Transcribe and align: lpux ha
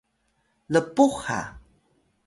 lpux 0.73 1.13
ha 1.27 1.39